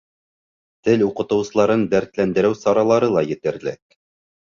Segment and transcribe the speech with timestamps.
[0.87, 3.99] —Тел уҡытыусыларын дәртләндереү саралары ла етерлек.